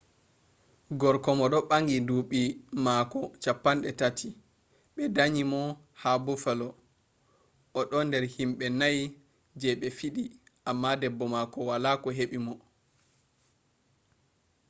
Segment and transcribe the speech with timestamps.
[0.99, 2.41] gorko mo do bangi duubi
[2.85, 4.27] mako 30
[4.95, 5.61] be danyi mo
[6.01, 6.67] ha buffalo
[7.79, 8.99] o do der himbe nai
[9.59, 10.23] je be fidi
[10.69, 12.53] amma debbo mako wala ko hebi mo